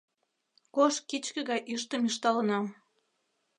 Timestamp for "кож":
0.75-0.93